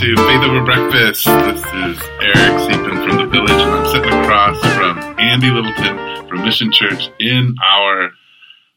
[0.00, 1.26] to Faith Over Breakfast.
[1.26, 6.42] This is Eric Seepin from the Village, and I'm sitting across from Andy Littleton from
[6.42, 8.10] Mission Church in our.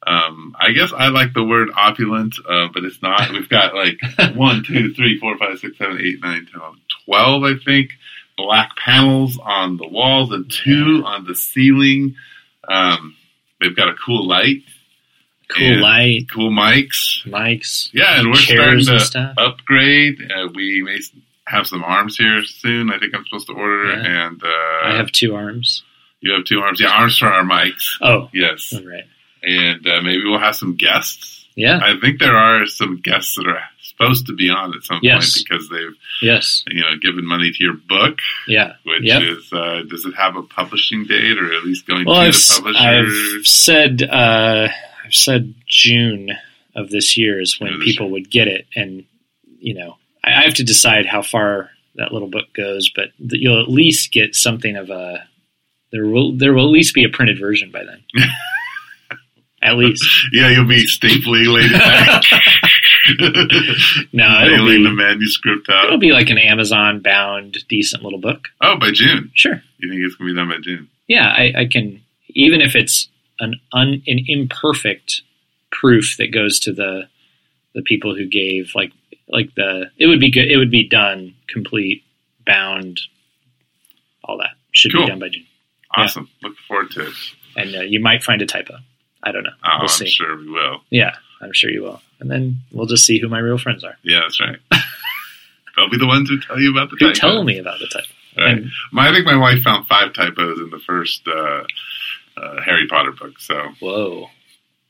[0.05, 3.31] Um, I guess I like the word opulent, uh, but it's not.
[3.31, 4.01] We've got like
[4.35, 6.59] one, two, three, four, five, six, seven, eight, nine, ten,
[7.05, 7.91] twelve, I think,
[8.35, 12.17] black panels on the walls and two on the ceiling.
[12.67, 13.15] Um,
[13.61, 14.63] they've got a cool light,
[15.49, 17.23] Cool light, cool mics.
[17.25, 17.89] mics.
[17.93, 20.19] Yeah, and we're starting to upgrade.
[20.31, 20.99] Uh, we may
[21.45, 22.89] have some arms here soon.
[22.91, 24.27] I think I'm supposed to order, Yeah.
[24.27, 24.47] and uh,
[24.87, 25.83] I have two arms.
[26.21, 26.79] you have two arms.
[26.79, 27.97] Yeah, arms for our mics.
[28.01, 29.03] Oh, Yes, all right.
[29.43, 31.45] and uh, maybe we'll have some guests.
[31.55, 31.79] Yeah.
[31.83, 35.33] I think there are some guests that are supposed to be on at some Yes.
[35.37, 36.63] point because they've Yes.
[36.67, 38.17] you know given money to your book,
[38.47, 38.73] Yeah.
[38.85, 39.21] which Yep.
[39.21, 42.33] is uh, does it have a publishing date or at least going Well, to I've,
[42.33, 42.79] the publisher?
[43.39, 44.69] I've said uh,
[45.03, 46.31] I've said June
[46.75, 49.05] of this year is when people would get it, and
[49.59, 53.41] you know I, I have to decide how far that little book goes, but th-
[53.41, 55.27] you'll at least get something of a
[55.91, 58.03] there will there will at least be a printed version by then.
[59.61, 62.23] at least yeah, you'll be stapling laid back,
[64.13, 65.85] no, it'll be the manuscript out.
[65.85, 68.47] it'll be like an Amazon bound decent little book.
[68.61, 69.31] Oh, by June.
[69.35, 69.61] Sure.
[69.77, 70.89] You think it's gonna be done by June?
[71.07, 73.07] yeah, I, I can even if it's
[73.39, 75.21] an un, an imperfect
[75.71, 77.07] proof that goes to the
[77.73, 78.91] the people who gave like
[79.29, 82.03] like the it would be good it would be done complete
[82.45, 82.99] bound
[84.23, 85.05] all that should Cool.
[85.05, 85.45] be done by June
[85.95, 86.27] Awesome.
[86.41, 87.13] Look forward to it.
[87.55, 88.75] and uh, you might find a typo
[89.23, 90.81] I don't know Oh, we'll I'm see sure we will.
[90.89, 93.95] yeah I'm sure you will and then we'll just see who my real friends are
[94.03, 94.57] Yeah, that's right.
[95.75, 97.19] They'll be the ones who tell you about the who typos.
[97.19, 98.05] tell me about the typo
[98.37, 98.57] Right.
[98.57, 101.63] and My, I think my wife found five typos in the first uh,
[102.37, 103.39] uh, Harry Potter book.
[103.39, 104.27] So whoa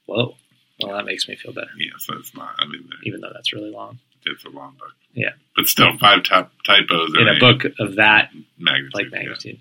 [0.05, 0.36] whoa
[0.81, 2.55] well that makes me feel better yeah, so it's not.
[2.59, 4.94] I mean, even though that's really long it's a long book.
[5.13, 5.31] Yeah.
[5.55, 8.94] but still, five top typos in a book of that magnitude.
[8.94, 9.19] like yeah.
[9.19, 9.59] magnitude.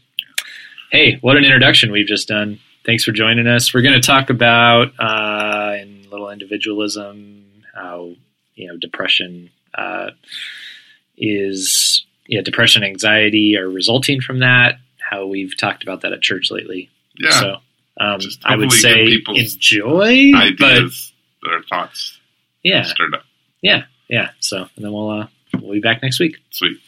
[0.90, 2.58] Hey, what an introduction we've just done.
[2.84, 3.72] Thanks for joining us.
[3.72, 8.14] We're going to talk about uh, in little individualism how
[8.54, 10.10] you know depression uh,
[11.16, 14.76] is yeah depression anxiety are resulting from that.
[14.98, 16.90] How we've talked about that at church lately.
[17.18, 17.56] Yeah, So
[18.00, 20.42] um, I would say enjoy, but
[20.78, 22.18] ideas, their thoughts
[22.62, 23.24] yeah, stirred up.
[23.60, 24.30] yeah, yeah.
[24.40, 25.26] So and then we'll uh,
[25.60, 26.38] we'll be back next week.
[26.50, 26.78] Sweet.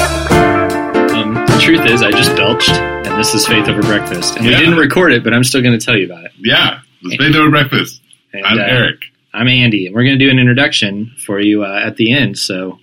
[0.00, 4.36] Um, the truth is, I just belched, and this is Faith Over Breakfast.
[4.36, 4.58] And Yeah.
[4.58, 6.32] we didn't record it, but I'm still going to tell you about it.
[6.38, 8.00] Yeah, let's make over breakfast.
[8.32, 9.00] And, I'm uh, Eric.
[9.32, 12.38] I'm Andy, and we're going to do an introduction for you uh, at the end.
[12.38, 12.78] So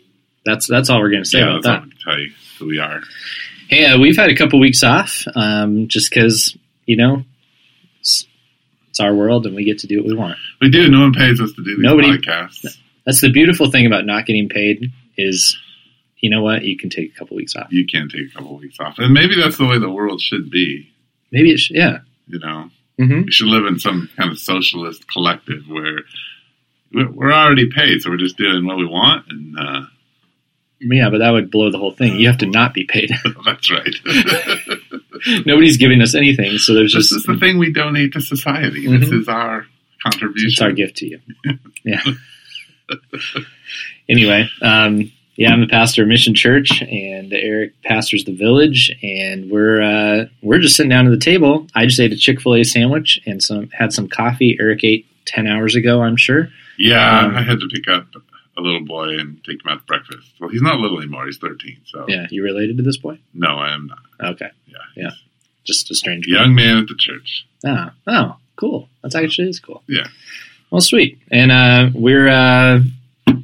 [0.45, 1.83] that's that's all we're going to say Yeah, about that.
[2.03, 3.01] Tell you who we are.
[3.69, 7.23] Hey, uh, we've had a couple weeks off, um, just because you know
[7.99, 8.25] it's,
[8.89, 10.37] it's our world, and we get to do what we want.
[10.61, 10.89] We do.
[10.89, 12.77] No one pays us to do these Nobody- podcasts.
[13.05, 15.57] That's the beautiful thing about not getting paid is,
[16.19, 17.67] you know what, you can take a couple weeks off.
[17.71, 20.49] You can take a couple weeks off, and maybe that's the way the world should
[20.49, 20.89] be.
[21.31, 21.99] Maybe it should, yeah.
[22.27, 22.69] You know,
[22.99, 25.99] hmm we should live in some kind of socialist collective where
[26.93, 29.81] we're already paid, so we're just doing what we want, and uh,
[30.79, 32.15] Yeah, but that would blow the whole thing.
[32.19, 33.11] You have to not be paid.
[33.45, 33.95] that's right.
[35.45, 38.85] Nobody's giving us anything, so there's this just is the thing we donate to society.
[38.87, 39.21] This Mhm.
[39.21, 39.65] is our
[40.03, 40.47] contribution.
[40.49, 41.19] It's our gift to you.
[41.83, 42.01] Yeah.
[44.09, 49.49] anyway, um, yeah, I'm the pastor of Mission Church, and Eric pastors the village, and
[49.49, 51.67] we're uh, we're just sitting down at the table.
[51.75, 54.57] I just ate a Chick Fil A sandwich and some had some coffee.
[54.59, 56.49] Eric ate ten hours ago, I'm sure.
[56.79, 58.07] Yeah, Um, I had to pick up
[58.57, 60.27] a little boy and take him out to breakfast.
[60.39, 61.25] Well, he's not little anymore.
[61.27, 61.77] He's 13.
[61.85, 63.19] So Yeah, you related to this boy?
[63.33, 64.31] no, I am not.
[64.31, 65.09] Okay, Yeah, Yeah.
[65.65, 67.45] just a strange young man at the church.
[67.65, 68.89] Oh, oh, cool.
[69.03, 69.83] That's actually is cool.
[69.87, 70.07] Yeah.
[70.71, 71.19] Well, sweet.
[71.31, 72.79] And uh, we're uh,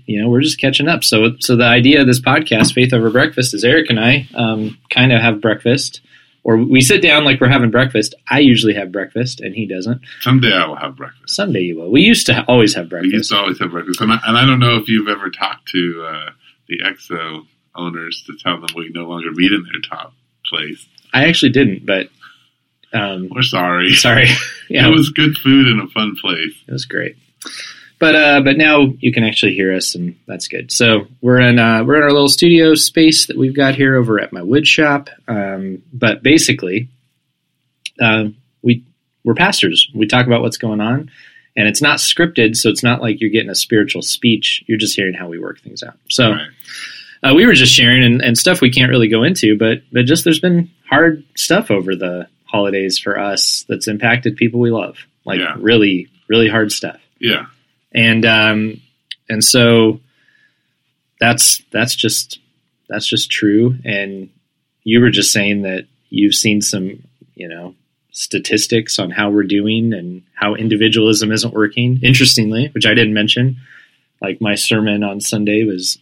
[0.06, 1.04] you know we're just catching up.
[1.04, 4.78] So so the idea of this podcast, Faith Over Breakfast, is Eric and I um,
[4.90, 6.02] kind of have breakfast,
[6.44, 8.16] or we sit down like we're having breakfast.
[8.30, 10.02] I usually have breakfast, and he doesn't.
[10.22, 11.36] Someday I will have breakfast.
[11.36, 11.90] Someday you will.
[11.92, 13.12] We used to ha- always have breakfast.
[13.14, 15.30] We used to always have breakfast, and I, and I don't know if you've ever
[15.30, 16.30] talked to uh,
[16.68, 17.46] the EXO
[17.76, 20.14] owners to tell them we no longer meet in their top
[20.46, 20.86] place.
[21.14, 22.10] I actually didn't, but
[22.94, 23.94] um, We're sorry.
[23.94, 24.28] sorry.
[24.70, 26.54] yeah, It was good food and a fun place.
[26.68, 27.16] It was great.
[28.04, 30.74] But uh, but now you can actually hear us, and that's good.
[30.74, 34.20] So we're in uh, we're in our little studio space that we've got here over
[34.20, 35.10] at my wood shop.
[35.26, 36.90] Um, but basically,
[38.02, 38.26] uh,
[38.62, 38.84] we
[39.24, 39.90] we're pastors.
[39.96, 41.12] We talk about what's going on,
[41.56, 44.66] and it's not scripted, so it's not like you're getting a spiritual speech.
[44.68, 45.98] You're just hearing how we work things out.
[46.10, 46.48] So Right.
[47.24, 50.04] uh, we were just sharing and, and stuff we can't really go into, but but
[50.04, 54.98] just there's been hard stuff over the holidays for us that's impacted people we love,
[55.24, 55.56] like Yeah.
[55.58, 57.00] really, really hard stuff.
[57.20, 57.46] Yeah.
[57.94, 58.82] And um,
[59.30, 60.00] and so
[61.20, 62.40] that's that's just
[62.90, 63.76] that's just true.
[63.86, 64.30] And
[64.84, 67.04] you were just saying that you've seen some,
[67.36, 67.76] you know,
[68.12, 72.00] statistics on how we're doing and how individualism isn't working.
[72.04, 73.58] Interestingly, which I didn't mention,
[74.22, 75.98] like my sermon on Sunday was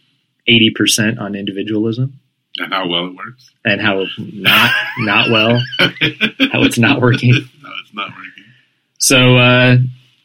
[0.48, 2.18] eighty percent on individualism
[2.58, 3.50] And how well it works.
[3.64, 7.30] and how not not well, how it's not working.
[7.32, 8.44] no, it's not working.
[8.98, 9.76] So uh,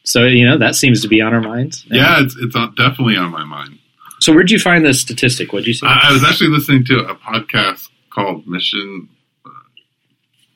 [0.08, 1.84] so you know that seems to be on our minds.
[1.90, 3.78] Yeah, it's it's definitely on my mind.
[4.20, 5.52] So where'd you find this statistic?
[5.52, 5.86] What'd you say?
[5.86, 9.08] I, I was actually listening to a podcast called Mission
[9.46, 9.50] uh,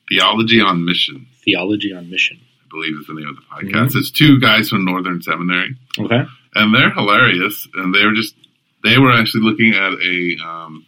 [0.09, 1.27] Theology on Mission.
[1.45, 2.39] Theology on mission.
[2.65, 3.95] I believe is the name of the podcast.
[3.95, 6.23] It's two guys from Northern Seminary, Okay.
[6.55, 7.69] and they're hilarious.
[7.75, 8.35] And they were just
[8.83, 10.87] they were actually looking at a um,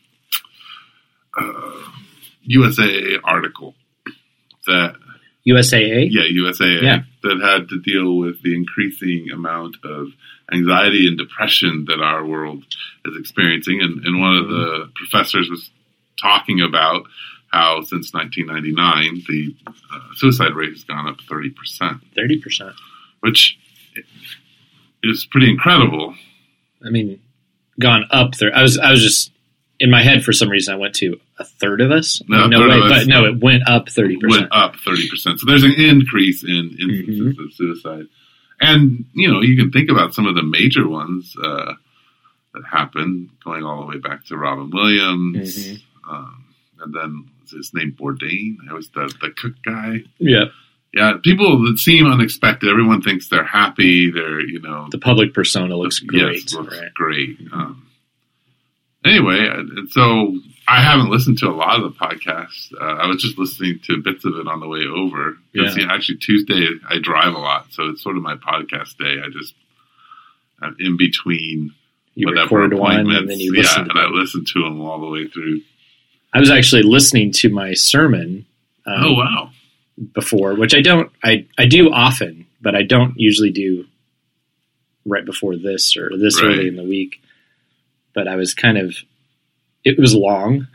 [1.38, 1.82] uh,
[2.50, 3.74] USAA article
[4.66, 4.96] that
[5.46, 6.08] USAA.
[6.10, 6.98] yeah USAA Yeah.
[7.22, 10.08] that had to deal with the increasing amount of
[10.52, 12.64] anxiety and depression that our world
[13.04, 13.80] is experiencing.
[13.80, 15.70] And, and one of the professors was
[16.20, 17.04] talking about
[17.50, 22.74] how since 1999 the uh, suicide rate has gone up 30 percent, Thirty percent.
[23.20, 23.58] which
[25.02, 26.14] is pretty incredible.
[26.84, 27.20] I mean,
[27.80, 28.54] gone up there.
[28.54, 29.30] I was I was just
[29.84, 30.72] in my head for some reason.
[30.72, 32.22] I went to a third of us.
[32.26, 32.80] No, no way.
[32.80, 34.50] But no, it went up thirty percent.
[34.50, 35.38] went up 30%.
[35.38, 38.06] So there's an increase in instances of suicide.
[38.62, 41.74] And, you know, you can think about some of the major ones uh,
[42.54, 45.58] that happened, going all the way back to Robin Williams.
[45.58, 45.82] Mhm.
[46.08, 46.44] Um,
[46.80, 48.56] and then, his name Bourdain?
[48.66, 49.98] That was the, the cook guy.
[50.18, 50.46] Yeah.
[50.94, 52.70] Yeah, people that seem unexpected.
[52.70, 54.10] Everyone thinks they're happy.
[54.10, 56.42] They're, you know, The public persona looks great.
[56.44, 56.94] Yes, looks right.
[56.94, 57.38] great.
[57.52, 57.86] Um,
[59.04, 60.36] anyway, uh, so
[60.66, 62.72] I haven't listened to a lot of the podcast.
[62.80, 65.36] Uh, I was just listening to bits of it on the way over.
[65.52, 65.72] Yeah.
[65.74, 69.20] know, actually, Tuesday I drive a lot, so it's sort of my podcast day.
[69.24, 69.54] I just
[70.60, 71.72] I'm in between
[72.14, 73.20] You whatever record one appointments.
[73.20, 74.14] and then you yeah, and I them.
[74.14, 75.60] listen to them all the way through.
[76.32, 78.46] I was actually listening to my sermon.
[78.86, 79.50] Um, oh wow!
[80.12, 83.86] before, which I don't, I, I do often, but I don't usually do
[85.06, 86.48] right before this or this Right.
[86.50, 87.20] early in the week.
[88.14, 88.96] But I was kind of,
[89.84, 90.68] it was long.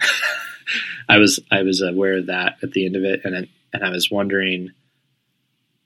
[1.10, 3.22] I was, I was aware of that at the end of it.
[3.24, 4.72] And, it, and I was wondering,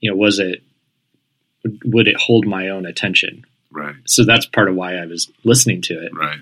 [0.00, 0.62] you know, was it,
[1.84, 3.44] would it hold my own attention?
[3.70, 6.12] Right, So that's part of why I was listening to it.
[6.14, 6.38] right,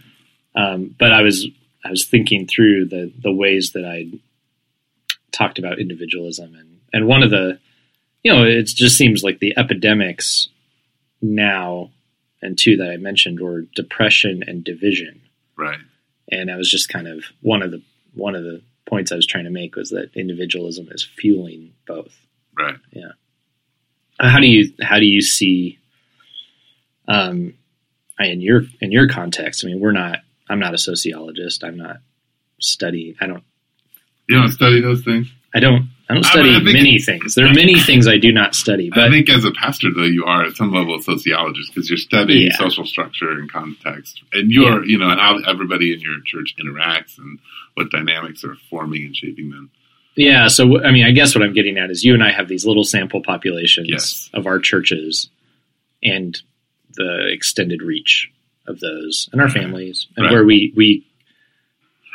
[0.55, 1.47] Um, but I was
[1.85, 4.11] I was thinking through the the ways that I
[5.31, 7.59] talked about individualism and and one of the
[8.23, 10.49] you know it just seems like the epidemics
[11.23, 11.91] now
[12.43, 15.23] and two that I mentioned were depression and division
[15.57, 15.79] right.
[16.31, 17.83] and I was just kind of one of the
[18.15, 22.15] one of the points I was trying to make was that individualism is fueling both.
[22.59, 22.77] Right.
[22.91, 23.13] Yeah.
[24.21, 25.79] How do you how do you see
[27.09, 27.55] um
[28.19, 29.65] in your in your context?
[29.65, 30.19] I mean, we're not
[30.49, 31.65] I'm not a sociologist.
[31.65, 31.99] I'm not
[32.61, 33.15] studying.
[33.21, 33.43] I don't
[34.29, 35.33] You don't study those things.
[35.55, 37.35] I don't I don't I study mean, I many things.
[37.35, 40.03] There are many things I do not study, But I think as a pastor, though,
[40.05, 42.57] you are at some level a sociologist because you're studying Yeah.
[42.57, 47.19] social structure and context, and you're, you know, and how everybody in your church interacts
[47.19, 47.39] and
[47.75, 49.71] what dynamics are forming and shaping them.
[50.17, 50.49] yeah.
[50.49, 52.67] So I mean, I guess what I'm getting at is you and I have these
[52.67, 54.29] little sample populations Yes.
[54.35, 55.31] of our churches
[56.03, 56.41] and
[56.95, 58.31] the extended reach
[58.67, 60.33] of those and our families and Right.
[60.33, 61.07] where we we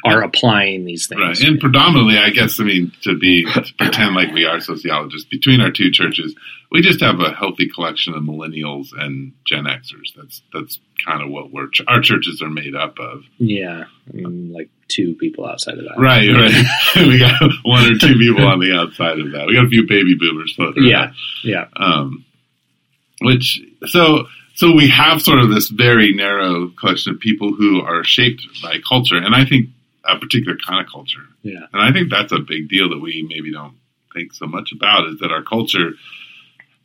[0.08, 1.22] are applying these things.
[1.22, 1.40] Right.
[1.42, 5.62] And predominantly, I guess, I mean, to be, to pretend like we are sociologists, between
[5.62, 6.36] our two churches,
[6.72, 10.14] we just have a healthy collection of millennials and Gen Xers.
[10.16, 13.24] That's, that's kind of what we're, our churches are made up of.
[13.38, 15.98] Yeah, I mean, like two people outside of that.
[15.98, 16.66] Right, right.
[17.08, 19.48] we got one or two people on the outside of that.
[19.48, 20.56] We got a few baby boomers.
[20.58, 22.26] But, Yeah, yeah, Um,
[23.22, 28.04] which so so we have sort of this very narrow collection of people who are
[28.04, 29.70] shaped by culture, and I think
[30.08, 31.26] a particular kind of culture.
[31.42, 33.76] yeah, And I think that's a big deal that we maybe don't
[34.14, 35.92] think so much about is that our culture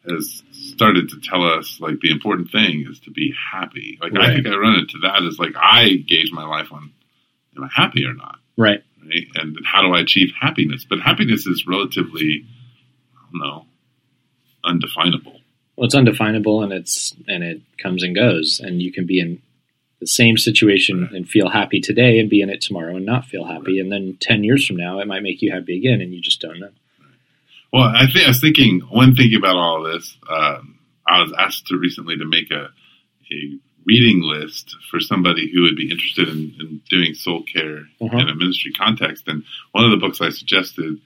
[0.09, 3.99] has started to tell us like the important thing is to be happy.
[4.03, 6.91] Like I think I run into that as like I gauge my life on
[7.57, 8.39] am I happy or not?
[8.57, 8.83] right.
[9.05, 9.27] Right?
[9.35, 10.87] And how do I achieve happiness?
[10.89, 12.47] But happiness is relatively
[13.17, 13.67] I don't know
[14.65, 15.41] undefinable.
[15.77, 19.43] Well, it's undefinable, and it's and it comes and goes, and you can be in
[20.03, 23.45] the same situation and feel happy today, and be in it tomorrow and not feel
[23.45, 26.21] happy, and then ten years from now, it might make you happy again, and you
[26.21, 26.71] just don't know.
[27.73, 31.67] Well, I think I was thinking when thinking about all this, um, I was asked
[31.69, 32.69] to recently to make a
[33.31, 38.19] a reading list for somebody who would be interested in, in doing soul care Uh-huh.
[38.19, 39.27] in a ministry context.
[39.27, 39.43] And
[39.73, 40.99] one of the books I suggested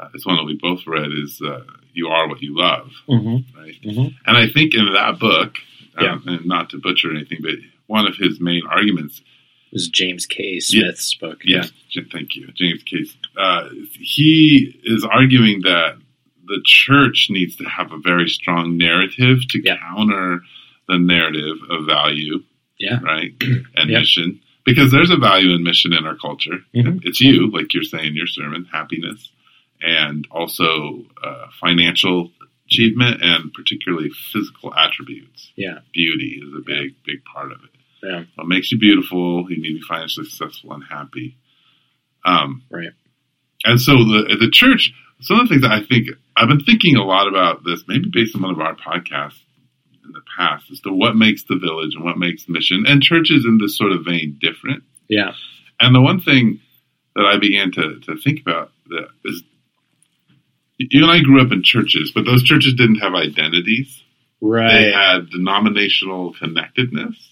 [0.00, 3.58] uh, it's one that we both read is uh, "You Are What You Love," Mm-hmm.
[3.60, 3.78] right?
[3.84, 4.14] Mhm.
[4.26, 5.52] And I think in that book,
[6.00, 6.12] Yeah.
[6.14, 7.56] um, and not to butcher anything, but
[7.90, 9.20] one of his main arguments
[9.72, 10.60] was James K.
[10.60, 11.38] Smith's book.
[11.44, 11.64] Yeah,
[12.12, 13.16] thank you, James Case.
[13.36, 13.68] Uh,
[14.00, 15.96] he is arguing that
[16.46, 19.76] the church needs to have a very strong narrative to Yeah.
[19.78, 20.42] counter
[20.88, 22.42] the narrative of value,
[22.78, 23.00] Yeah.
[23.00, 23.32] right,
[23.76, 23.98] and Yeah.
[24.00, 24.40] mission.
[24.64, 26.58] Because there's a value in mission in our culture.
[26.74, 27.00] Mhm.
[27.04, 29.30] It's you, like you're saying in your sermon, happiness,
[29.80, 32.30] and also uh, financial
[32.66, 35.50] achievement, and particularly physical attributes.
[35.56, 35.78] Yeah.
[35.92, 37.70] Beauty is a big, big part of it
[38.02, 38.24] Yeah.
[38.34, 39.46] what makes you beautiful.
[39.50, 41.36] You need to be financially successful and happy.
[42.24, 42.90] Um, Right.
[43.64, 44.92] And so the the church.
[45.22, 48.08] Some of the things that I think I've been thinking a lot about this, maybe
[48.10, 49.38] based on one of our podcasts
[50.02, 53.44] in the past, as to what makes the village and what makes mission, and churches
[53.44, 54.82] in this sort of vein different.
[55.08, 55.32] Yeah.
[55.78, 56.60] And the one thing
[57.14, 59.42] that I began to, to think about that is,
[60.78, 64.02] you and I grew up in churches, but those churches didn't have identities.
[64.40, 64.72] Right.
[64.72, 67.29] They had denominational connectedness.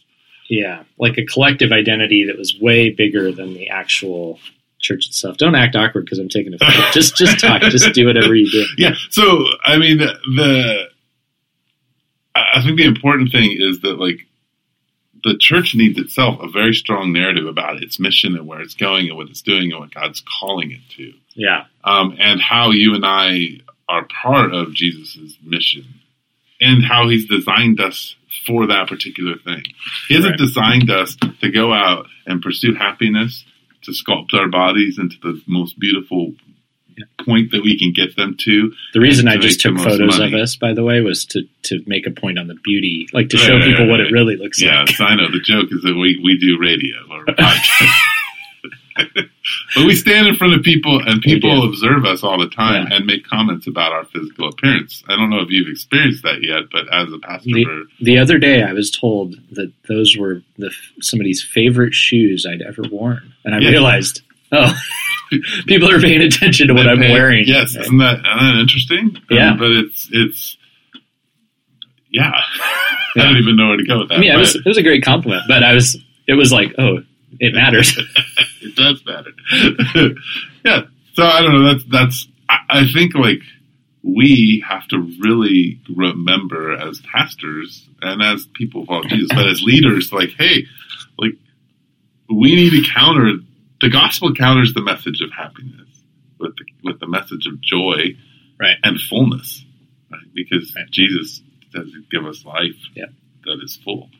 [0.48, 0.84] Yeah.
[0.98, 4.38] Like a collective identity that was way bigger than the actual
[4.80, 5.36] church itself.
[5.36, 6.90] Don't act awkward because I'm taking a photo.
[6.92, 7.60] just just talk.
[7.62, 8.64] Just do whatever you do.
[8.76, 8.94] Yeah.
[9.10, 10.88] So I mean, the, the
[12.34, 14.20] I I think the important thing is that like
[15.24, 19.08] the church needs itself a very strong narrative about its mission and where it's going
[19.08, 21.64] and what it's doing and what God's calling it to, Yeah.
[21.82, 25.86] um, and how you and I are part of Jesus's mission,
[26.60, 28.14] and how He's designed us
[28.46, 29.62] for that particular thing.
[30.08, 30.38] He hasn't Right.
[30.38, 33.44] designed us to go out and pursue happiness,
[33.82, 36.34] to sculpt our bodies into the most beautiful
[37.24, 38.72] point that we can get them to.
[38.92, 40.34] The reason I just took photos money.
[40.34, 43.28] of us, by the way, was to, to make a point on the beauty, like
[43.30, 44.88] to Right, show right, people what it really looks Yeah, like.
[44.90, 47.88] so I know the joke is that we, we do radio or podcast.
[49.74, 52.96] but we stand in front of people and people observe us all the time Yeah.
[52.96, 55.02] and make comments about our physical appearance.
[55.08, 58.38] I don't know if you've experienced that yet, but as a pastor The- The other
[58.38, 63.54] day, I was told that those were the somebody's favorite shoes I'd ever worn, and
[63.54, 63.70] I Yeah.
[63.70, 64.74] realized, oh,
[65.66, 67.44] people are paying attention to what They I'm pay- wearing.
[67.46, 67.84] Yes, Right.
[67.84, 69.16] isn't that, isn't that interesting?
[69.30, 69.50] Yeah.
[69.52, 70.56] Um, but it's it's
[72.10, 72.30] yeah.
[72.34, 72.42] I
[73.16, 73.22] Yeah.
[73.24, 74.14] don't even know where to go with that.
[74.16, 76.74] I mean, it was, it was a great compliment, but I was, it was like,
[76.78, 77.02] oh,
[77.40, 77.96] it matters.
[78.62, 79.30] it does matter.
[80.64, 80.82] yeah.
[81.14, 81.72] So I don't know.
[81.72, 82.28] That's that's.
[82.48, 83.40] I, I think like
[84.02, 90.12] we have to really remember as pastors and as people follow Jesus, but as leaders,
[90.12, 90.64] like, hey,
[91.18, 91.32] like
[92.30, 93.32] we need to counter
[93.80, 95.88] the gospel counters the message of happiness
[96.38, 98.16] with the, with the message of joy
[98.60, 98.76] Right.
[98.82, 99.64] and fullness,
[100.10, 100.20] right?
[100.34, 100.90] Because Right.
[100.90, 101.42] Jesus
[101.72, 103.06] does give us life Yeah.
[103.44, 104.10] that is full.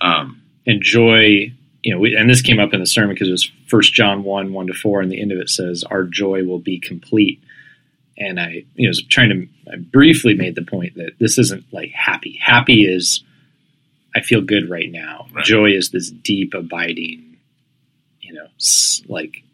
[0.00, 1.52] Um, and joy,
[1.86, 4.24] you know, we, and this came up in the sermon because it was First John
[4.24, 7.40] one one to four, and the end of it says, "Our joy will be complete."
[8.18, 11.64] And I, you know, was trying to, I briefly made the point that this isn't
[11.72, 12.40] like happy.
[12.42, 13.22] Happy is,
[14.16, 15.28] I feel good right now.
[15.32, 15.44] Right.
[15.44, 17.36] Joy is this deep, abiding,
[18.20, 18.48] you know,
[19.06, 19.44] like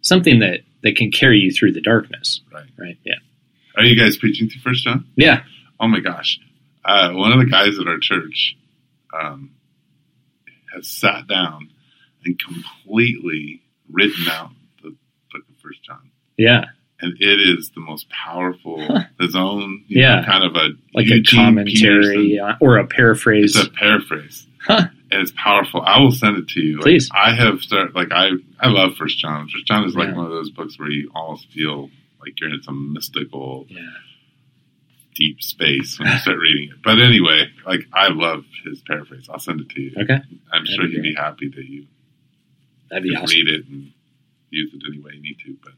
[0.00, 2.40] something that that can carry you through the darkness.
[2.50, 2.70] Right.
[2.78, 2.96] Right.
[3.04, 3.16] Yeah.
[3.76, 5.04] are you guys preaching through First John?
[5.14, 5.42] Yeah.
[5.78, 6.40] Oh my gosh.
[6.86, 8.56] Uh, one of the guys at our church
[9.12, 9.50] um,
[10.76, 11.68] has sat down
[12.24, 14.50] and completely written out
[14.82, 16.10] the book of First John.
[16.36, 16.66] Yeah.
[17.00, 18.80] And it is the most powerful,
[19.20, 20.20] his own, Yeah.
[20.20, 23.56] know, kind of a Like Eugene a commentary Peterson- or a paraphrase.
[23.56, 24.46] It's a paraphrase.
[24.60, 24.88] Huh.
[25.12, 25.82] And it's powerful.
[25.82, 26.76] I will send it to you.
[26.76, 27.08] Like, Please.
[27.14, 29.48] I have started, like, I, I love First John.
[29.48, 30.14] First John is like Yeah.
[30.16, 31.90] one of those books where you almost feel
[32.20, 33.80] like you're in some mystical yeah.
[35.16, 36.82] Deep space when you start reading it.
[36.84, 39.28] But anyway, like I love his paraphrase.
[39.30, 39.92] I'll send it to you.
[39.96, 40.14] Okay.
[40.52, 41.86] I'm That'd sure he'd be happy that you
[42.90, 43.26] That'd be awesome.
[43.34, 43.92] read it and
[44.50, 45.56] use it any way you need to.
[45.64, 45.72] But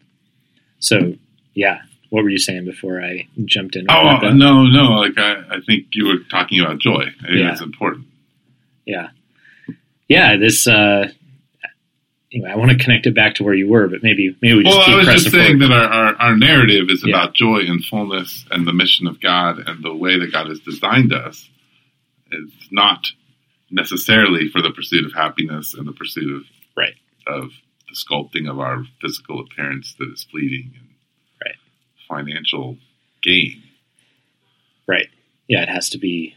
[0.81, 1.15] So,
[1.55, 1.83] yeah.
[2.11, 3.87] What were you saying before I jumped in?
[3.91, 4.35] oh that?
[4.35, 7.05] no, no, like I, I think you were talking about joy.
[7.23, 7.53] I Yeah.
[7.53, 8.07] it's important.
[8.87, 9.09] Yeah.
[10.09, 10.37] Yeah.
[10.37, 10.67] This.
[10.67, 11.11] Uh,
[12.33, 14.65] anyway, I want to connect it back to where you were, but maybe maybe we
[14.65, 15.71] just Well, keep I was just saying forward.
[15.71, 17.15] that our, our, our narrative is Yeah.
[17.17, 20.61] about joy and fullness and the mission of God and the way that God has
[20.61, 21.49] designed us.
[22.31, 23.07] It's not
[23.71, 26.43] necessarily for the pursuit of happiness and the pursuit of
[26.77, 26.95] Right.
[27.27, 27.51] of
[27.89, 30.89] the sculpting of our physical appearance that is fleeting and
[31.45, 31.57] Right.
[32.09, 32.79] financial
[33.23, 33.63] gain.
[34.87, 35.09] Right.
[35.49, 35.63] Yeah.
[35.63, 36.35] It has to be.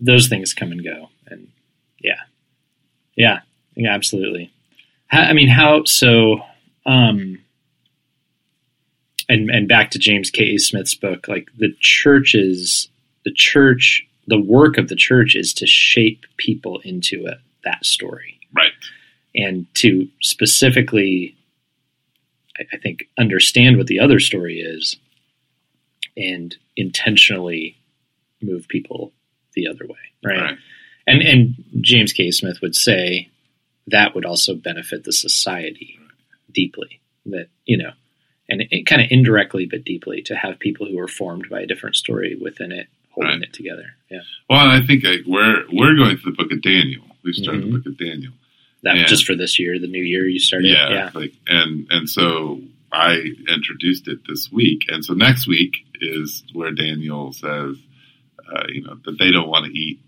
[0.00, 1.48] Those things come and go, and
[2.00, 2.20] yeah,
[3.16, 3.40] yeah,
[3.76, 4.52] yeah, absolutely.
[5.22, 6.40] I mean, how so?
[6.86, 7.38] Um,
[9.28, 10.54] and and back to James K.
[10.54, 10.58] A.
[10.58, 12.88] Smith's book, like the church is
[13.24, 14.06] the church.
[14.26, 18.40] The work of the church is to shape people into it, that story.
[18.56, 18.72] Right.
[19.34, 21.36] and to specifically
[22.58, 24.96] I, I think, understand what the other story is
[26.16, 27.76] and intentionally
[28.40, 29.12] move people
[29.54, 30.40] the other way, right?
[30.40, 30.58] Right.
[31.06, 32.30] And and James K.
[32.30, 33.30] Smith would say
[33.88, 35.98] that would also benefit the society
[36.52, 37.00] deeply.
[37.26, 37.92] That you know,
[38.48, 41.66] and it, kind of indirectly but deeply to have people who are formed by a
[41.66, 43.42] different story within it holding Right.
[43.48, 43.94] it together.
[44.10, 47.04] Yeah, Well, I think like, we're we're going through the book of Daniel.
[47.22, 47.66] We started Mhm.
[47.72, 48.32] the book of Daniel.
[48.82, 49.06] that Yeah.
[49.06, 50.68] just for this year, the new year you started.
[50.70, 51.10] yeah, yeah.
[51.14, 52.60] like and and so
[52.92, 53.16] I
[53.48, 57.76] introduced it this week, and so next week is where Daniel says,
[58.46, 59.98] uh, you know, that they don't want to eat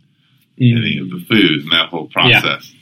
[0.60, 2.72] any of the food and that whole process.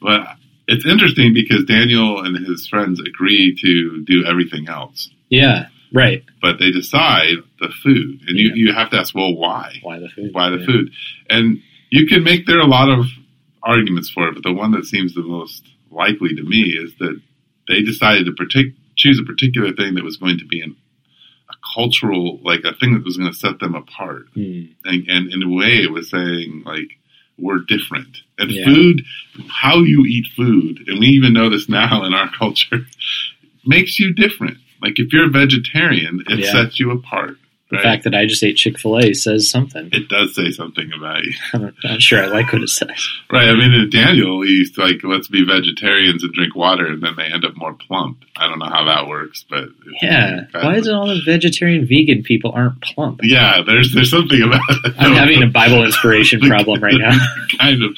[0.00, 0.26] But
[0.68, 6.22] it's interesting because Daniel and his friends agree to do everything else, Yeah, right.
[6.42, 8.46] but they decide the food, and Yeah.
[8.54, 9.78] you you have to ask, well, why?
[9.82, 10.30] Why the food?
[10.32, 10.66] Why the Yeah.
[10.66, 10.90] food?
[11.30, 13.06] And you can make there a lot of
[13.62, 17.20] arguments for it, but the one that seems the most likely to me is that
[17.68, 20.76] they decided to partic- choose a particular thing that was going to be an,
[21.50, 24.26] a cultural, like a thing that was going to set them apart.
[24.34, 24.62] Hmm.
[24.84, 26.98] And, and in a way, it was saying like
[27.38, 28.18] we're different.
[28.38, 28.64] And Yeah.
[28.64, 29.04] food,
[29.48, 32.86] how you eat food, and we even know this now in our culture,
[33.64, 34.58] makes you different.
[34.82, 36.52] Like if you're a vegetarian, it Yeah.
[36.52, 37.38] sets you apart.
[37.68, 37.82] The right?
[37.82, 39.88] fact that I just ate Chick Fil A says something.
[39.92, 41.32] it does say something about you.
[41.52, 43.08] I'm not sure I like what it says.
[43.32, 43.48] Right.
[43.48, 47.24] I mean, in Daniel, he's like, let's be vegetarians and drink water, and then they
[47.24, 48.24] end up more plump.
[48.36, 49.68] I don't know how that works, but
[50.00, 50.42] Yeah.
[50.52, 53.20] Why is it all the vegetarian vegan people aren't plump?
[53.24, 54.94] Yeah, there's there's something about it.
[54.98, 57.18] I'm having a Bible inspiration problem right now.
[57.58, 57.96] kind of.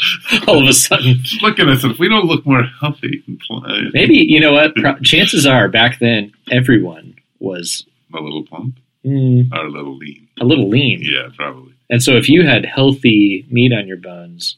[0.48, 1.84] All of a sudden, Just look at us.
[1.84, 3.60] If we don't look more healthy, uh,
[3.92, 4.74] maybe you know what?
[4.76, 7.84] Pro- chances are, back then, everyone was
[8.14, 10.28] a little plump mm, or a little lean.
[10.40, 11.72] a little lean, Yeah, probably.
[11.90, 14.56] and so if you had healthy meat on your bones,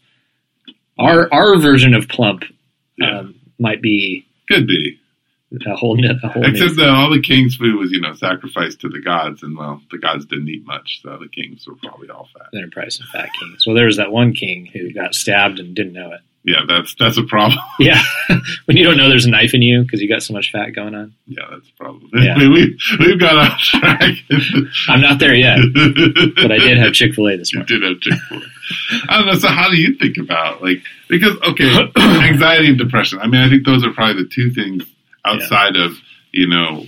[0.98, 2.44] our our version of plump
[2.98, 4.98] Yeah, um, might be could be.
[5.66, 6.44] a whole a whole.
[6.44, 9.80] Except that all the king's food was, you know, sacrificed to the gods, and well,
[9.90, 12.48] the gods didn't eat much, so the kings were probably all fat.
[12.52, 13.66] They're enterprise of fat kings.
[13.66, 16.20] Well, there was that one king who got stabbed and didn't know it.
[16.42, 17.58] Yeah, that's that's a problem.
[17.78, 18.02] Yeah,
[18.64, 20.70] when you don't know there's a knife in you because you got so much fat
[20.70, 21.14] going on.
[21.26, 22.10] Yeah, that's a problem.
[22.14, 22.36] Yeah.
[22.38, 24.14] we, we, we've got off track.
[24.88, 25.58] I'm not there yet,
[26.36, 27.80] but I did have Chick Fil A this You morning.
[27.80, 28.46] did have Chick Fil A.
[29.08, 29.34] I don't know.
[29.38, 33.18] So, how do you think about like because okay, anxiety and depression?
[33.20, 34.84] I mean, I think those are probably the two things
[35.24, 35.92] outside of
[36.32, 36.84] you know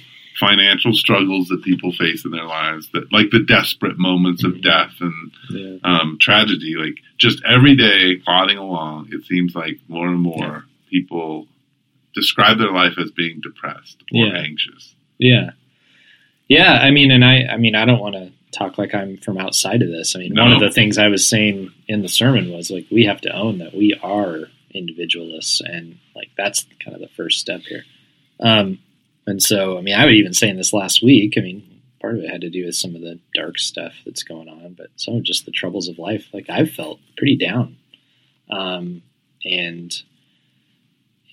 [0.46, 4.62] financial struggles that people face in their lives, that like the desperate moments of Mhm.
[4.62, 5.76] death and Yeah.
[5.84, 6.74] um, tragedy.
[6.76, 11.46] Like just every day plodding along, it seems like more and more people
[12.14, 14.38] describe their life as being depressed or Yeah.
[14.38, 14.94] anxious.
[15.18, 15.50] Yeah.
[16.48, 19.38] Yeah, I mean, and I, I mean, I don't want to talk like I'm from
[19.38, 20.14] outside of this.
[20.14, 23.04] I mean, one of the things I was saying in the sermon was like, we
[23.04, 27.62] have to own that we are individualists, and like that's kind of the first step
[27.62, 27.84] here.
[28.40, 28.78] Um,
[29.26, 32.16] and so, I mean, I would even say in this last week, I mean, part
[32.16, 34.88] of it had to do with some of the dark stuff that's going on, but
[34.96, 36.28] some of just the troubles of life.
[36.32, 37.76] Like I've felt pretty down,
[38.50, 39.02] um,
[39.44, 39.92] and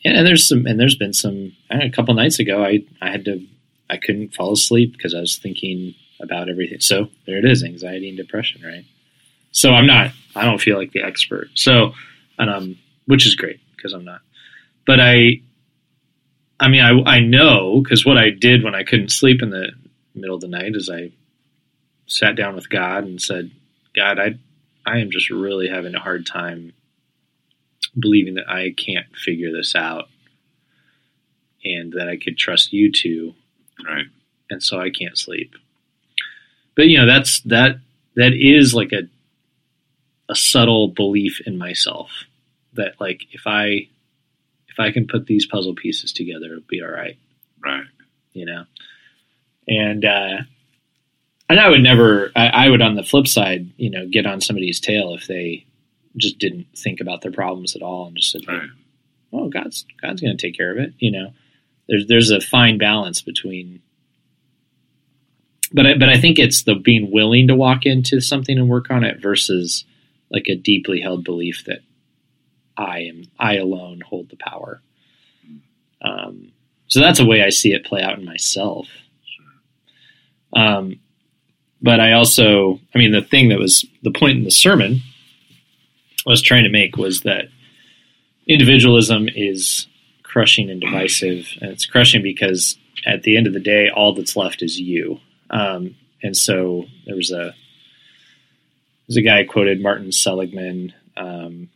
[0.04, 1.54] yeah, and there's some, and there's been some.
[1.72, 3.46] Know, a couple nights ago, I I had to
[3.90, 6.80] I couldn't fall asleep because I was thinking about everything.
[6.80, 8.86] So there it is, anxiety and depression, right?
[9.52, 11.50] So I'm not, I don't feel like the expert.
[11.56, 11.94] So,
[12.38, 14.22] and um, which is great because I'm not.
[14.86, 15.42] But I,
[16.60, 19.72] I mean, I I know because what I did when I couldn't sleep in the
[20.14, 21.12] middle of the night is I
[22.08, 23.52] sat down with God and said,
[23.96, 24.36] God, I
[24.86, 26.74] I am just really having a hard time
[27.98, 30.10] believing that I can't figure this out
[31.64, 33.34] and that I could trust you to
[33.86, 34.06] Right.
[34.50, 35.56] and so I can't sleep.
[36.76, 37.78] But you know, that's that
[38.16, 39.04] that is like a
[40.30, 42.26] a subtle belief in myself
[42.74, 43.88] that like if I
[44.80, 47.18] if I can put these puzzle pieces together, it'll be all right,
[47.64, 47.86] Right.
[48.34, 48.64] you know.
[49.68, 50.38] And uh
[51.50, 54.42] and I would never I, I would on the flip side, you know, get on
[54.42, 55.66] somebody's tail if they
[56.18, 58.68] just didn't think about their problems at all and just said, Right.
[59.32, 61.32] oh god's god's going to take care of it you know
[61.88, 63.82] there's there's a fine balance between
[65.72, 68.90] but I, but I think it's the being willing to walk into something and work
[68.90, 69.86] on it versus
[70.32, 71.82] like a deeply held belief that
[72.80, 74.82] I am I alone hold the power.
[76.02, 76.54] Um,
[76.88, 78.88] so that's a way I see it play out in myself.
[80.54, 81.00] Um,
[81.82, 85.02] but I also, I mean, the thing that was the point in the sermon
[86.26, 87.46] I was trying to make was that
[88.48, 89.88] individualism is
[90.24, 94.36] crushing and divisive, and it's crushing because at the end of the day, all that's
[94.36, 95.20] left is you.
[95.50, 97.54] Um, and so there was a
[99.08, 101.70] there's a guy quoted Martin Seligman, um,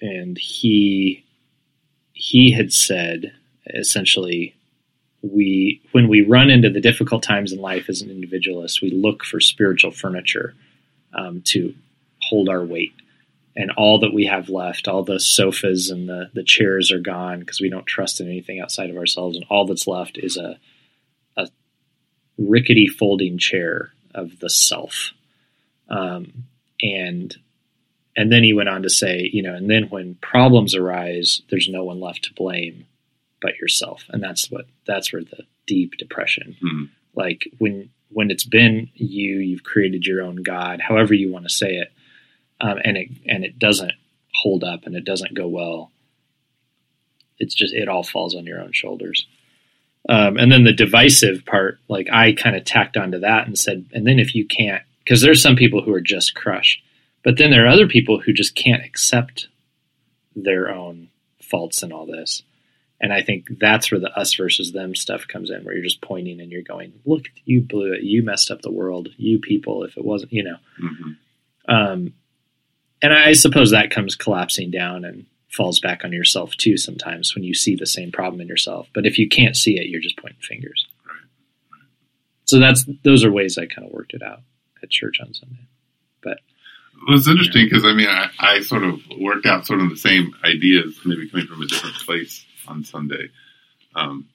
[0.00, 1.24] and he
[2.12, 3.32] he had said
[3.66, 4.54] essentially
[5.22, 9.24] we when we run into the difficult times in life as an individualist, we look
[9.24, 10.54] for spiritual furniture
[11.14, 11.74] um, to
[12.22, 12.92] hold our weight.
[13.56, 17.40] And all that we have left, all the sofas and the, the chairs are gone
[17.40, 19.36] because we don't trust in anything outside of ourselves.
[19.36, 20.60] And all that's left is a,
[21.36, 21.48] a
[22.36, 25.10] rickety folding chair of the self.
[25.88, 26.44] Um,
[26.80, 27.36] and
[28.18, 31.68] and then he went on to say, you know, and then when problems arise, there's
[31.68, 32.84] no one left to blame
[33.40, 36.84] but yourself, and that's what that's where the deep depression, Hmm.
[37.14, 41.50] like when when it's been you, you've created your own God, however you want to
[41.62, 41.92] say it,
[42.60, 43.92] um, and it and it doesn't
[44.42, 45.90] hold up and it doesn't go well.
[47.38, 49.26] It's just it all falls on your own shoulders.
[50.08, 53.86] Um, and then the divisive part, like I kind of tacked onto that and said,
[53.92, 56.82] and then if you can't, because there's some people who are just crushed,
[57.28, 59.48] but then there are other people who just can't accept
[60.34, 61.10] their own
[61.42, 62.42] faults and all this.
[63.02, 66.00] And I think that's where the us versus them stuff comes in, where you're just
[66.00, 68.02] pointing and you're going, "Look, you blew it.
[68.02, 69.10] You messed up the world.
[69.18, 69.84] You people.
[69.84, 71.10] If it wasn't, you know." hmm
[71.68, 72.14] Um,
[73.02, 77.44] and I suppose that comes collapsing down and falls back on yourself too sometimes when
[77.44, 78.88] you see the same problem in yourself.
[78.94, 80.86] But if you can't see it, you're just pointing fingers.
[82.46, 84.40] So that's those are ways I kind of worked it out
[84.82, 85.68] at church on Sunday.
[87.06, 89.96] Well, it's interesting because I mean, I, I sort of worked out sort of the
[89.96, 93.28] same ideas, maybe coming from a different place on Sunday,
[93.94, 94.28] um,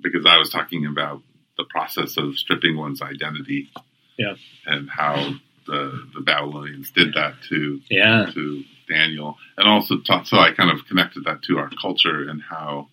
[0.00, 1.22] because I was talking about
[1.56, 3.70] the process of stripping one's identity,
[4.18, 4.34] Yeah.
[4.66, 5.32] and how
[5.66, 10.70] the the Babylonians did that to Yeah, to Daniel, and also taught, so I kind
[10.70, 12.88] of connected that to our culture and how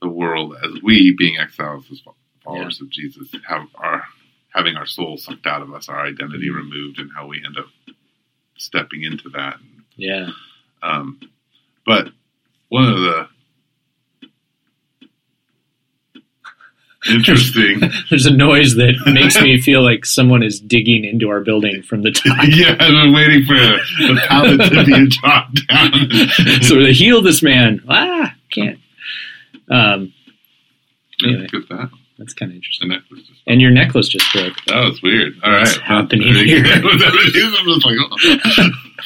[0.00, 2.00] the world, as we being exiles as
[2.44, 4.04] followers of Jesus, have our
[4.54, 7.66] having our soul sucked out of us, our identity removed, and how we end up
[8.58, 9.56] stepping into that.
[9.96, 10.30] yeah,
[10.82, 11.20] Um,
[11.86, 12.08] but
[12.68, 13.28] one of the
[17.08, 21.82] interesting, There's a noise that makes me feel like someone is digging into our building
[21.82, 22.38] from the top.
[22.48, 26.62] yeah, I've been waiting for the pallet to be dropped down.
[26.62, 28.78] so to heal this man, ah, can't.
[29.70, 30.12] Um,
[31.24, 31.90] at that.
[32.18, 32.92] That's kind of interesting.
[33.46, 34.54] And your necklace just broke.
[34.66, 35.34] That was weird.
[35.42, 36.64] All What's right, happening here?
[36.66, 37.96] I'm just like,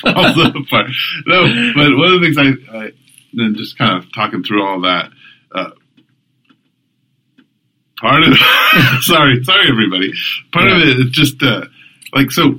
[0.04, 0.90] oh, apart.
[1.26, 2.92] No, but one of the things I, I
[3.34, 5.10] then just kind of talking through all that.
[5.54, 5.70] Uh,
[8.00, 8.34] part of
[9.02, 10.12] sorry, sorry, everybody.
[10.52, 11.66] Part of it is just uh,
[12.14, 12.58] like so.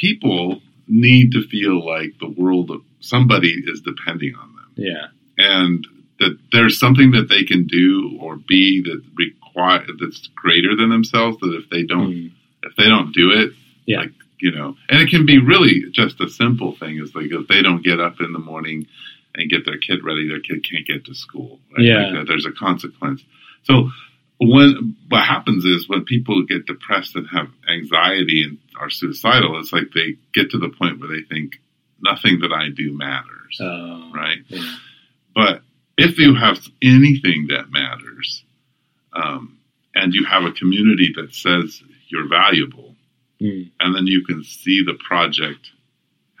[0.00, 5.06] People need to feel like the world of somebody is depending on them Yeah,
[5.38, 5.86] and
[6.18, 9.02] that there's something that they can do or be that
[9.54, 12.30] require that's greater than themselves that if they don't Mm.
[12.62, 13.50] if they don't do it
[13.86, 14.00] Yeah.
[14.00, 17.46] like you know and it can be really just a simple thing is like if
[17.48, 18.86] they don't get up in the morning
[19.34, 21.84] and get their kid ready their kid can't get to school right?
[21.86, 22.06] Yeah.
[22.06, 23.22] like that, there's a consequence
[23.62, 23.90] so
[24.40, 29.72] when what happens is when people get depressed and have anxiety and are suicidal it's
[29.72, 31.52] like they get to the point where they think
[32.02, 34.74] nothing that i do matters Oh, right yeah.
[35.34, 35.62] but
[35.96, 38.42] if you have anything that matters,
[39.14, 39.58] um,
[39.94, 42.94] and you have a community that says you're valuable,
[43.40, 43.70] Mm.
[43.80, 45.70] and then you can see the project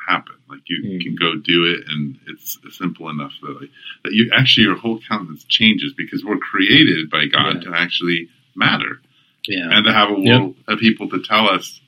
[0.08, 1.00] happen, like you Mm.
[1.02, 3.70] can go do it, and it's simple enough that, like,
[4.04, 7.70] that you actually your whole countenance changes because we're created by God Yeah.
[7.70, 9.00] to actually matter
[9.48, 10.24] yeah, and to have a Yep.
[10.40, 11.80] world of people to tell us,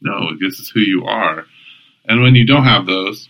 [0.00, 1.46] no, this is who you are.
[2.08, 3.28] And when you don't have those,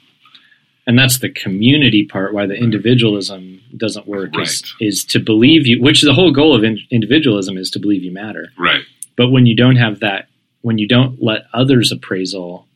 [0.87, 2.33] and that's the community part.
[2.33, 4.89] Why the individualism doesn't work is, Right.
[4.89, 5.81] is to believe you.
[5.81, 8.53] Which the whole goal of in, individualism is to believe you matter.
[8.59, 8.83] right,
[9.17, 10.29] But when you don't have that,
[10.63, 12.67] when you don't let others' appraisal,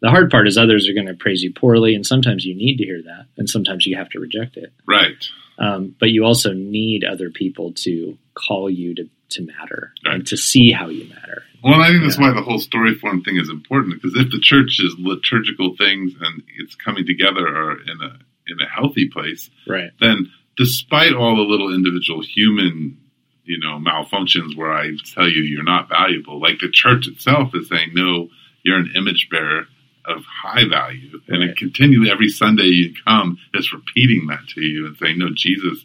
[0.00, 2.78] the hard part is others are going to praise you poorly, and sometimes you need
[2.78, 4.72] to hear that, and sometimes you have to reject it.
[4.86, 5.22] right,
[5.58, 10.14] Um, but you also need other people to call you to, to matter Right.
[10.14, 11.19] and to see how you matter.
[11.62, 12.28] Well, and I think that's Yeah.
[12.28, 16.14] why the whole story form thing is important because if the church is liturgical things
[16.20, 19.90] and it's coming together or in a in a healthy place, Right.
[20.00, 22.96] then despite all the little individual human,
[23.44, 27.68] you know, malfunctions where I tell you you're not valuable, like the church itself is
[27.68, 28.28] saying, no,
[28.64, 29.68] you're an image bearer
[30.04, 34.86] of high value, and it continually every Sunday you come, it's repeating that to you
[34.86, 35.84] and saying, no, Jesus.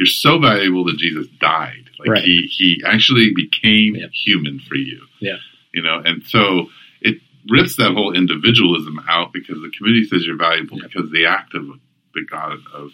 [0.00, 1.90] You're so valuable that Jesus died.
[1.98, 2.24] Like Right.
[2.24, 4.98] he he actually became human for you.
[5.20, 5.36] Yeah.
[5.74, 6.70] You know, and so
[7.02, 7.18] it
[7.50, 11.66] rips that whole individualism out because the community says you're valuable because the act of
[12.14, 12.92] the God of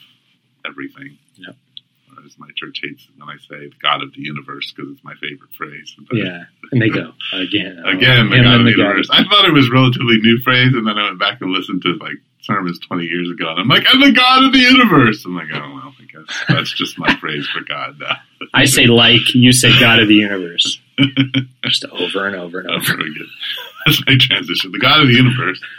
[0.66, 1.16] everything.
[2.18, 5.04] Or As my church hates when I say the God of the universe because it's
[5.04, 5.94] my favorite phrase.
[6.08, 6.44] But Yeah.
[6.72, 7.78] And they go again.
[7.86, 8.82] Again, the God of the God.
[8.82, 9.10] universe.
[9.12, 11.82] I thought it was a relatively new phrase, and then I went back and listened
[11.82, 15.24] to like sermons 20 years ago, and I'm like, I'm the God of the universe.
[15.24, 18.16] I'm like, oh, well, I guess that's just my phrase for God now.
[18.54, 20.80] I say like, you say God of the universe.
[21.64, 22.96] Just over and over and over.
[22.96, 23.26] good.
[23.84, 24.72] That's my transition.
[24.72, 25.60] The God of the universe.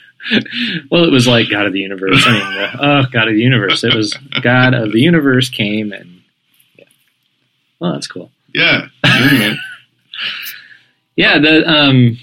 [0.91, 2.21] Well, it was like God of the universe.
[2.25, 3.84] I mean, the, oh, God of the universe.
[3.86, 6.21] It was God of the universe came and,
[6.75, 6.86] yeah.
[7.80, 8.30] Well, that's cool.
[8.53, 8.88] Yeah.
[9.06, 9.56] Anyway,
[11.15, 12.17] Yeah, the, um,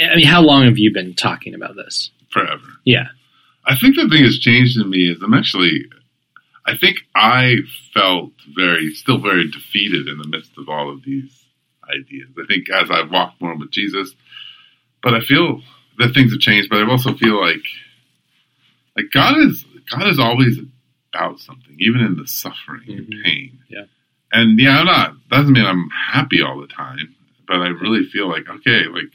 [0.00, 2.10] I mean, how long have you been talking about this?
[2.30, 2.62] Forever.
[2.84, 3.08] Yeah.
[3.64, 5.84] I think the thing that's changed in me is I'm actually,
[6.66, 7.56] I think I
[7.92, 11.44] felt very, still very defeated in the midst of all of these
[11.94, 12.28] ideas.
[12.40, 14.14] I think as I've walked more with Jesus,
[15.02, 15.62] but I feel
[15.98, 17.64] that things have changed, but I also feel like,
[18.96, 20.58] like God is, God is always
[21.14, 23.22] about something, even in the suffering and Mhm.
[23.24, 23.58] pain.
[23.68, 23.84] Yeah.
[24.32, 27.14] And yeah, I'm not, doesn't mean I'm happy all the time,
[27.46, 29.10] but I really feel like, okay, like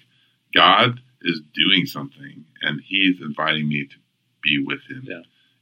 [0.54, 3.95] God is doing something and he's inviting me to
[4.43, 5.21] be with him Yeah.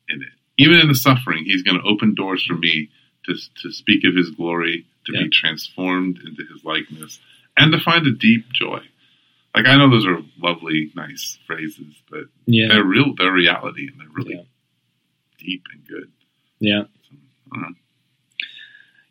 [0.10, 0.30] in it.
[0.58, 2.90] Even in the suffering, he's going to open doors for me
[3.26, 5.24] to, to speak of his glory, to Yeah.
[5.24, 7.20] be transformed into his likeness,
[7.58, 8.82] and to find a deep joy.
[9.56, 12.68] Like I know those are lovely, nice phrases, but Yeah.
[12.70, 13.14] they're real.
[13.16, 14.48] They're reality, and they're really
[15.40, 16.12] deep and good.
[16.60, 16.84] Yeah.
[17.52, 17.68] I.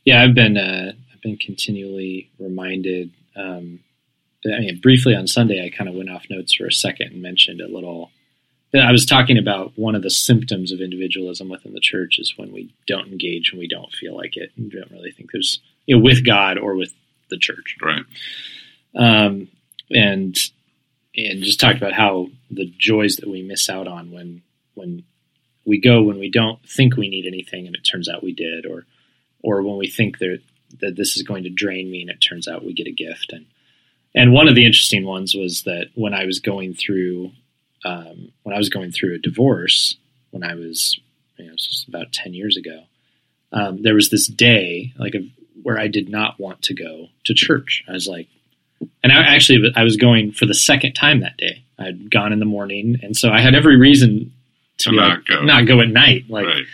[0.04, 3.12] Yeah, I've been uh, I've been continually reminded.
[3.36, 3.80] Um,
[4.44, 7.22] I mean, briefly on Sunday, I kind of went off notes for a second and
[7.22, 8.10] mentioned a little.
[8.74, 12.52] I was talking about one of the symptoms of individualism within the church is when
[12.52, 15.96] we don't engage and we don't feel like it and don't really think there's you
[15.96, 16.92] know with God or with
[17.28, 17.76] the church.
[17.82, 18.04] Right.
[18.96, 19.48] Um,
[19.90, 20.36] and
[21.14, 24.42] and just talked about how the joys that we miss out on when
[24.74, 25.04] when
[25.64, 28.66] we go when we don't think we need anything and it turns out we did
[28.66, 28.86] or
[29.42, 30.40] or when we think that
[30.80, 33.32] that this is going to drain me and it turns out we get a gift
[33.32, 33.46] and
[34.14, 37.32] and one of the interesting ones was that when I was going through
[37.84, 39.96] um, when I was going through a divorce
[40.30, 40.98] when I was
[41.38, 42.82] you know, was just about ten years ago
[43.52, 45.28] um, there was this day like a,
[45.62, 48.28] where I did not want to go to church I was like
[49.02, 52.38] and I actually I was going for the second time that day I'd gone in
[52.38, 54.32] the morning and so I had every reason
[54.78, 55.42] to To not like, go.
[55.42, 56.64] not go at night like right.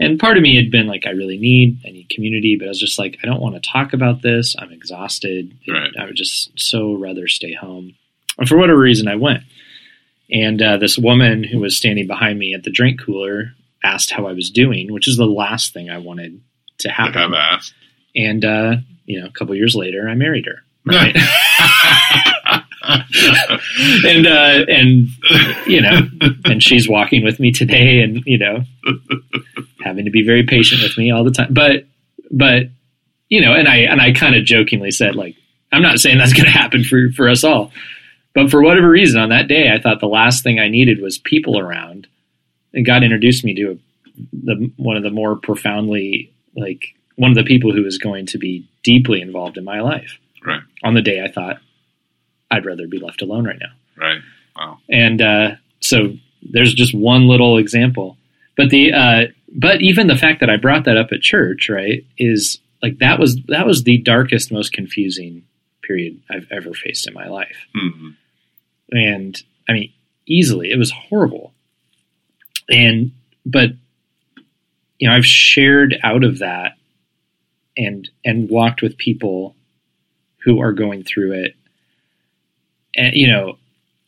[0.00, 2.68] And part of me had been like, I really need, I need community, but I
[2.68, 4.54] was just like, I don't want to talk about this.
[4.58, 5.58] I'm exhausted.
[5.68, 5.90] Right.
[5.98, 7.94] I would just so rather stay home.
[8.38, 9.42] And for whatever reason, I went.
[10.30, 14.26] And uh, this woman who was standing behind me at the drink cooler asked how
[14.26, 16.42] I was doing, which is the last thing I wanted
[16.78, 17.34] to happen.
[17.34, 17.74] asked.
[18.14, 20.62] And, uh, you know, a couple years later, I married her.
[20.84, 21.16] Right.
[24.06, 25.08] and, uh, and,
[25.66, 26.00] you know,
[26.44, 28.62] and she's walking with me today and, you know,
[29.82, 31.52] having to be very patient with me all the time.
[31.52, 31.84] But,
[32.30, 32.64] but,
[33.28, 35.36] you know, and I, and I kind of jokingly said, like,
[35.70, 37.72] I'm not saying that's going to happen for, for us all.
[38.34, 41.18] But for whatever reason, on that day, I thought the last thing I needed was
[41.18, 42.06] people around.
[42.72, 43.76] And God introduced me to a,
[44.32, 48.38] the, one of the more profoundly, like, one of the people who was going to
[48.38, 50.18] be deeply involved in my life.
[50.46, 50.62] Right.
[50.84, 51.58] On the day I thought,
[52.50, 53.72] I'd rather be left alone right now.
[53.96, 54.20] right.
[54.56, 54.78] Wow.
[54.90, 58.16] And uh, so there's just one little example.
[58.56, 59.22] But the uh,
[59.54, 63.18] but even the fact that I brought that up at church, right, is like that
[63.18, 65.44] was that was the darkest, most confusing
[65.82, 67.66] period I've ever faced in my life.
[67.74, 68.10] Hmm.
[68.90, 69.92] And I mean,
[70.26, 71.52] easily, it was horrible.
[72.68, 73.12] And
[73.46, 73.70] but
[74.98, 76.72] you know, I've shared out of that
[77.76, 79.54] and and walked with people
[80.44, 81.54] who are going through it.
[82.98, 83.56] And you know,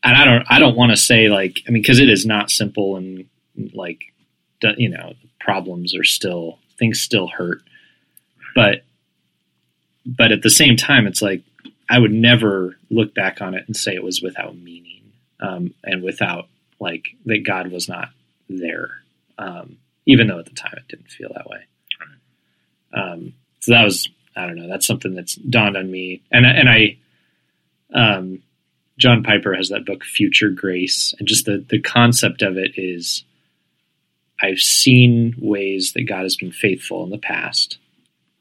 [0.03, 2.51] and I don't I don't want to say like I mean because it is not
[2.51, 3.29] simple and
[3.75, 4.01] like
[4.77, 7.63] you know problems are still things still hurt.
[8.55, 8.85] But
[10.05, 11.43] but at the same time it's like
[11.89, 16.03] I would never look back on it and say it was without meaning um, and
[16.03, 16.49] without
[16.81, 18.11] like that God was not
[18.49, 19.01] there
[19.39, 21.61] um, even though at the time it didn't feel that way.
[22.93, 26.23] Um, so that was I don't know that's something that's dawned on me.
[26.31, 26.97] And and I
[27.93, 28.43] um,
[29.01, 33.25] John Piper has that book Future Grace and just the the concept of it is
[34.43, 37.79] I've seen ways that God has been faithful in the past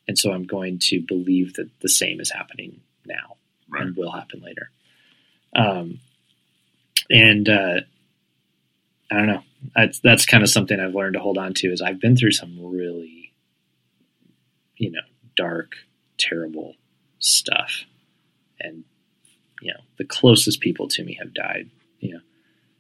[0.08, 3.36] and so I'm going to believe that the same is happening now
[3.72, 3.84] Right.
[3.84, 4.72] and will happen later.
[5.56, 6.00] Um,
[7.10, 7.82] and uh,
[9.12, 9.44] I don't know.
[9.76, 12.32] That's that's kind of something I've learned to hold on to is I've been through
[12.32, 13.32] some really
[14.78, 15.02] you know
[15.36, 15.74] dark
[16.18, 16.74] terrible
[17.20, 17.84] stuff.
[18.60, 18.84] And
[19.62, 21.70] you know the closest people to me have died
[22.00, 22.22] you know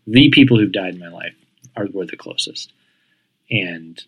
[0.07, 1.33] the people who've died in my life
[1.75, 2.71] are were the closest
[3.51, 4.03] and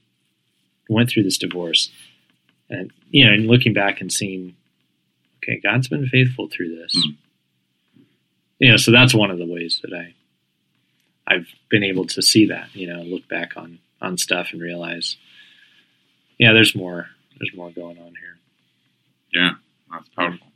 [0.89, 1.91] went through this divorce
[2.69, 4.55] and you know and looking back and seeing
[5.37, 7.15] okay god's been faithful through this Mm.
[8.59, 10.13] you know so that's one of the ways that i
[11.27, 12.75] I've been able to see that.
[12.75, 15.15] You know, look back on on stuff and realize,
[16.37, 17.07] yeah, there's more.
[17.39, 18.37] There's more going on here.
[19.31, 19.51] Yeah,
[19.91, 20.47] that's powerful.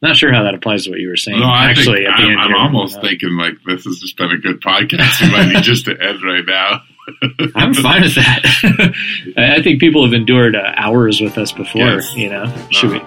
[0.00, 1.40] Not sure how that applies to what you were saying.
[1.40, 4.16] No, I Actually, think at the I'm, end I'm almost thinking like this has just
[4.16, 5.20] been a good podcast.
[5.20, 6.82] We might need just to end right now.
[7.56, 8.94] I'm fine with that.
[9.36, 11.80] I think people have endured uh, hours with us before.
[11.82, 12.14] Yes.
[12.14, 13.00] You know, should we?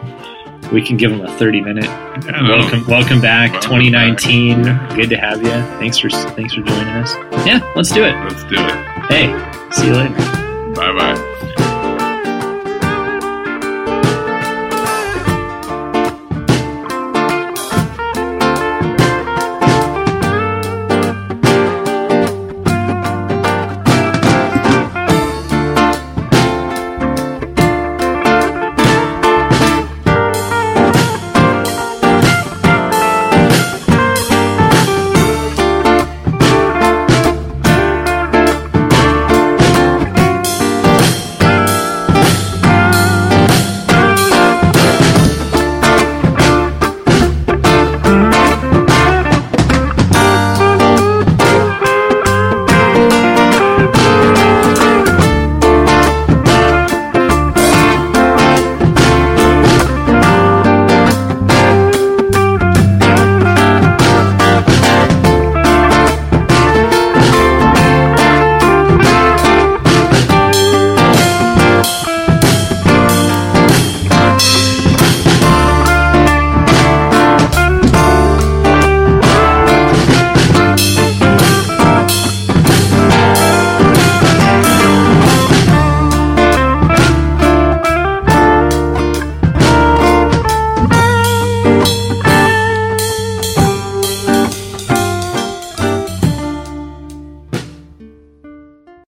[0.74, 2.50] We can give them a 30 minute Yeah, no.
[2.58, 2.88] welcome.
[2.88, 4.64] Welcome back, Welcome 2019.
[4.96, 5.50] Good to have you.
[5.80, 7.14] Thanks for thanks for joining us.
[7.46, 8.14] Yeah, let's do it.
[8.16, 8.86] Let's do it.
[9.10, 10.16] Hey, see you later.
[10.76, 11.71] Bye bye.